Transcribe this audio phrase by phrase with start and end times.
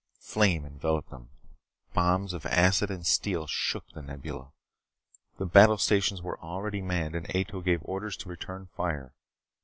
[0.19, 1.29] Flame enveloped them.
[1.93, 4.51] Bombs of acid and steel shook The Nebula.
[5.37, 9.13] The battle stations were already manned, and Ato gave orders to return fire.